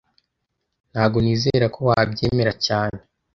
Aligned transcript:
Ntago 0.91 1.17
nizera 1.23 1.65
ko 1.75 1.79
wabyemera 1.89 2.53
cyane 2.65 2.99